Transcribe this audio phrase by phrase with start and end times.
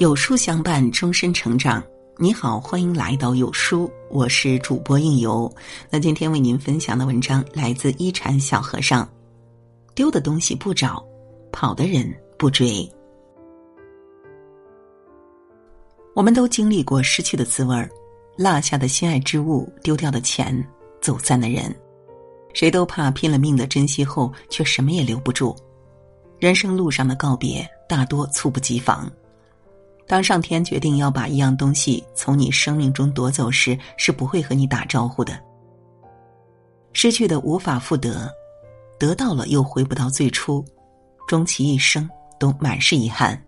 [0.00, 1.84] 有书相伴，终身成长。
[2.16, 5.54] 你好，欢迎来到有书，我是主播应由。
[5.90, 9.06] 那今天为您分享的文章来自一禅小和尚。
[9.94, 11.06] 丢的东西不找，
[11.52, 12.90] 跑的人不追。
[16.14, 17.86] 我们都经历过失去的滋味儿，
[18.38, 20.66] 落下的心爱之物，丢掉的钱，
[21.02, 21.76] 走散的人。
[22.54, 25.54] 谁都怕拼了命的珍惜后，却什么也留不住。
[26.38, 29.06] 人生路上的告别，大多猝不及防。
[30.10, 35.40] 当上天决定要把一样东西从你生命中夺走时，是不会和你打招呼的。
[36.92, 38.28] 失去的无法复得，
[38.98, 40.64] 得到了又回不到最初，
[41.28, 42.10] 终其一生
[42.40, 43.40] 都满是遗憾。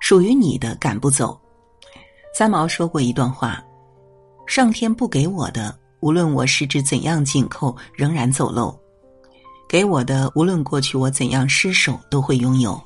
[0.00, 1.38] 属于你的赶不走。
[2.34, 3.62] 三毛说过一段话：
[4.46, 8.74] 上天不给我的，无论我十指怎样紧扣，仍然走漏；
[9.68, 12.82] 给我的，无论过去我怎样失手，都会拥有。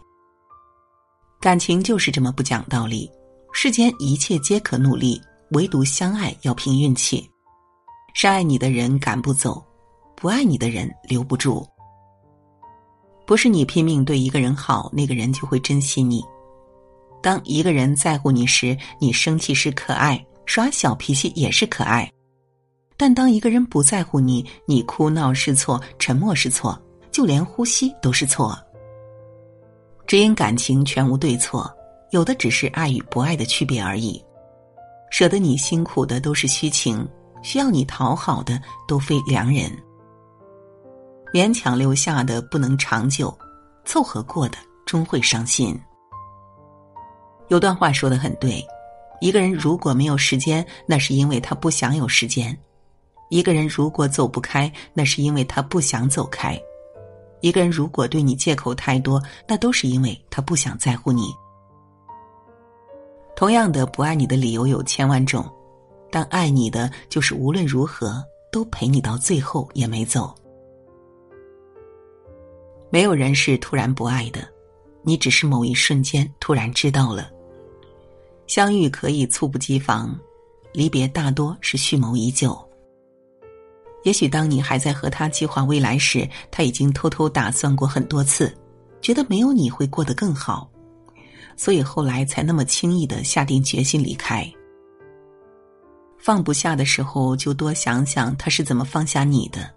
[1.46, 3.08] 感情就是这么不讲道理，
[3.52, 7.24] 世间一切皆可努力，唯独相爱要凭运气。
[8.14, 9.64] 深爱你的人赶不走，
[10.16, 11.64] 不爱你的人留不住。
[13.24, 16.20] 不是你拼命对一个人好，那个人就会珍惜你。
[17.22, 22.10] 当一个人在乎你时，你生气是可爱，耍小脾气也是可爱；
[22.96, 26.76] 但当一个人不在乎你，你哭闹是错，沉默是错，
[27.12, 28.58] 就连呼吸都是错。
[30.06, 31.68] 只因感情全无对错，
[32.10, 34.22] 有的只是爱与不爱的区别而已。
[35.10, 37.06] 舍得你辛苦的都是虚情，
[37.42, 39.70] 需要你讨好的都非良人。
[41.32, 43.36] 勉强留下的不能长久，
[43.84, 45.78] 凑合过的终会伤心。
[47.48, 48.64] 有段话说的很对：
[49.20, 52.54] 一个人如果没有时间，那是因为他不想有时间；
[53.28, 56.60] 一个人如果走不开，那是因为他不想走开。
[57.46, 61.32] 一个人如果对你借口太多，那都是因为他不想在乎你。
[63.36, 65.48] 同样的，不爱你的理由有千万种，
[66.10, 68.20] 但爱你的就是无论如何
[68.50, 70.34] 都陪你到最后也没走。
[72.90, 74.40] 没有人是突然不爱的，
[75.04, 77.30] 你只是某一瞬间突然知道了。
[78.48, 80.18] 相遇可以猝不及防，
[80.72, 82.58] 离别大多是蓄谋已久。
[84.06, 88.56] 也许当你还在和他计划未来时，他已经偷偷打算过很多次，
[89.02, 90.70] 觉得没有你会过得更好，
[91.56, 94.48] 所以后来才那么轻易的下定决心离开。
[96.16, 99.68] 放不下的时候，就多想想他是怎么放下你的。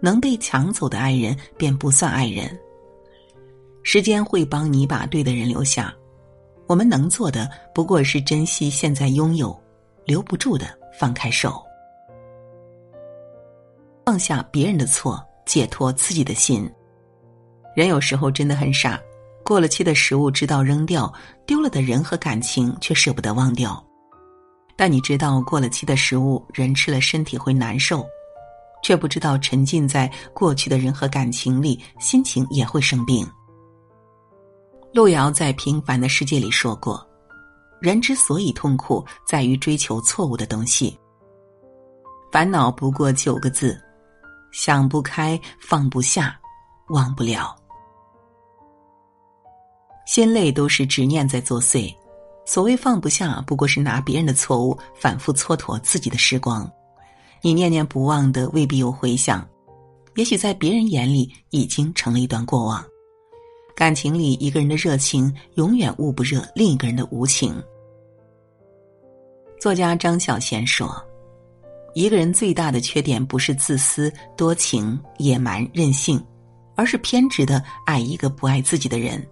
[0.00, 2.58] 能被抢走的爱人，便不算爱人。
[3.84, 5.94] 时间会帮你把对的人留下，
[6.66, 9.56] 我们能做的不过是珍惜现在拥有，
[10.04, 11.62] 留不住的放开手。
[14.12, 16.70] 放下别人的错，解脱自己的心。
[17.74, 19.00] 人有时候真的很傻，
[19.42, 21.10] 过了期的食物知道扔掉，
[21.46, 23.82] 丢了的人和感情却舍不得忘掉。
[24.76, 28.06] 但你知道过了期的食物，人吃了身体会难受，
[28.82, 33.26] 却不知道沉浸在过去的人和感情里，心情也会生病。
[34.92, 37.02] 路遥在《平凡的世界》里说过
[37.80, 40.94] ：“人之所以痛苦，在于追求错误的东西。
[42.30, 43.74] 烦恼不过九个字。”
[44.52, 46.38] 想不开，放不下，
[46.88, 47.56] 忘不了，
[50.06, 51.92] 心累都是执念在作祟。
[52.44, 56.70] 所谓放不下，不过是拿别人的错误反复蹉跎自己的时光。
[57.40, 59.48] 你念念不忘的未必有回响，
[60.16, 62.84] 也许在别人眼里已经成了一段过往。
[63.74, 67.54] 感情里，一个人的热情永远捂不热另一个人的无情。
[69.58, 71.02] 作家张小娴说。
[71.94, 76.22] 一个人最大的缺点不是自私、多情、野蛮、任性，
[76.74, 79.24] 而是偏执的爱一个不爱自己的人。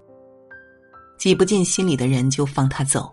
[1.18, 3.12] 挤不进心里的人就放他走，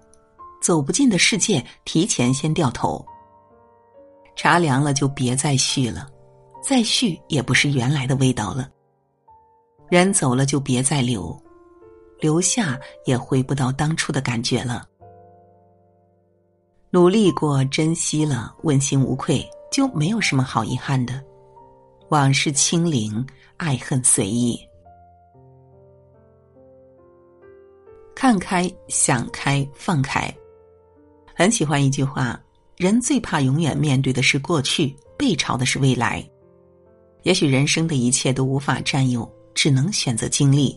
[0.62, 3.06] 走不进的世界提前先掉头。
[4.36, 6.08] 茶凉了就别再续了，
[6.62, 8.70] 再续也不是原来的味道了。
[9.90, 11.36] 人走了就别再留，
[12.20, 14.86] 留下也回不到当初的感觉了。
[16.98, 21.24] 努力过，珍惜了，问心无愧，就没有什么好遗憾的。
[22.10, 23.24] 往事清零，
[23.58, 24.60] 爱恨随意。
[28.16, 30.36] 看开，想开，放开。
[31.36, 32.42] 很喜欢一句话：
[32.78, 36.28] 人最怕永远面对的是过去，背朝的是未来。
[37.22, 40.76] 也许人生的一切都无法占有，只能选择经历。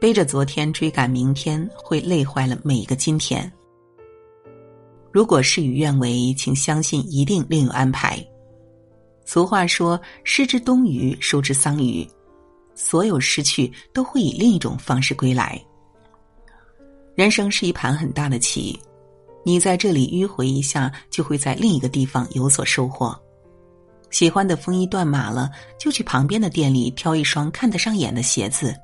[0.00, 3.48] 背着昨天追赶明天，会累坏了每一个今天。
[5.12, 8.24] 如果事与愿违，请相信一定另有安排。
[9.24, 12.08] 俗话说：“失之东隅，收之桑榆。”
[12.74, 15.60] 所有失去都会以另一种方式归来。
[17.14, 18.80] 人生是一盘很大的棋，
[19.44, 23.14] 你在这里迂回一下，就会在另一个地方有所收获。
[24.10, 28.74] 喜欢的风衣断码了，就去旁边的店里挑一双看得上眼的鞋子。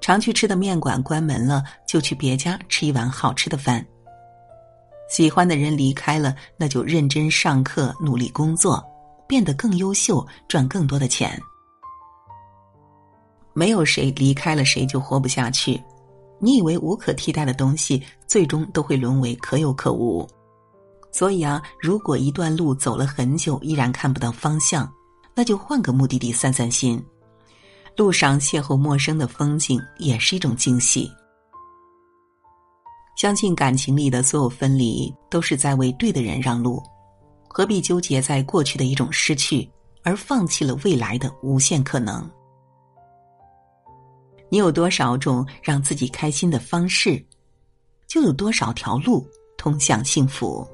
[0.00, 3.86] 常去吃的面馆关门了，就去别家吃一碗好吃的饭。
[5.08, 8.82] 喜欢的人离开了，那就认真上课，努力工作，
[9.28, 11.40] 变得更优秀，赚更多的钱。
[13.52, 15.80] 没有谁离开了谁就活不下去。
[16.40, 20.28] 你以为无可替代的东西，最终都会沦为可有可无。
[21.12, 24.92] 所以啊，如果一段路走了很久依然看不到方向，
[25.34, 27.00] 那就换个目的地散散心。
[27.96, 31.08] 路上邂逅陌生的风景也是一种惊喜。
[33.16, 36.82] 相信感情里的所有分离都是在为对的人让路，
[37.48, 39.70] 何必纠结在过去的一种失去，
[40.02, 42.28] 而放弃了未来的无限可能？
[44.50, 47.24] 你有多少种让自己开心的方式，
[48.06, 49.26] 就有多少条路
[49.56, 50.68] 通向幸福。